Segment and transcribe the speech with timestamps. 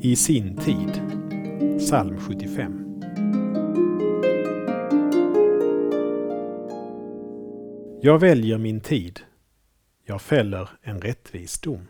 [0.00, 1.02] i sin tid.
[1.78, 3.00] Psalm 75.
[8.02, 9.20] Jag väljer min tid.
[10.04, 11.88] Jag fäller en rättvis dom.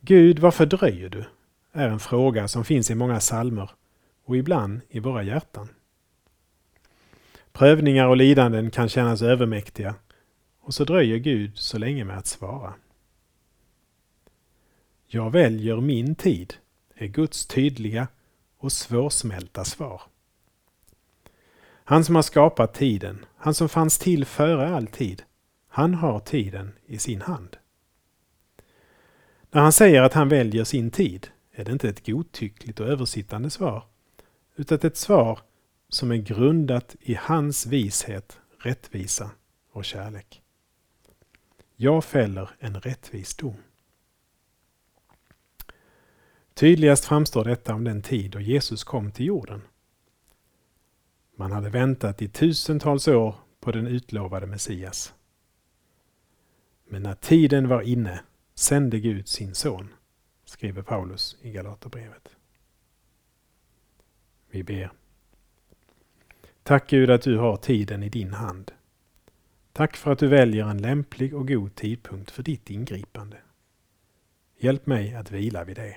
[0.00, 1.24] Gud, varför dröjer du?
[1.72, 3.70] är en fråga som finns i många salmer
[4.24, 5.68] och ibland i våra hjärtan.
[7.52, 9.94] Prövningar och lidanden kan kännas övermäktiga
[10.60, 12.74] och så dröjer Gud så länge med att svara.
[15.10, 16.54] Jag väljer min tid
[16.94, 18.08] är Guds tydliga
[18.58, 20.02] och svårsmälta svar.
[21.84, 25.22] Han som har skapat tiden, han som fanns till före all tid,
[25.68, 27.56] han har tiden i sin hand.
[29.50, 33.50] När han säger att han väljer sin tid är det inte ett godtyckligt och översittande
[33.50, 33.84] svar,
[34.56, 35.38] utan ett svar
[35.88, 39.30] som är grundat i hans vishet, rättvisa
[39.72, 40.42] och kärlek.
[41.76, 43.56] Jag fäller en rättvis dom.
[46.58, 49.62] Tydligast framstår detta om den tid då Jesus kom till jorden.
[51.36, 55.14] Man hade väntat i tusentals år på den utlovade Messias.
[56.88, 58.20] Men när tiden var inne
[58.54, 59.88] sände Gud sin son,
[60.44, 62.36] skriver Paulus i Galaterbrevet.
[64.50, 64.92] Vi ber.
[66.62, 68.72] Tack Gud att du har tiden i din hand.
[69.72, 73.36] Tack för att du väljer en lämplig och god tidpunkt för ditt ingripande.
[74.56, 75.96] Hjälp mig att vila vid det.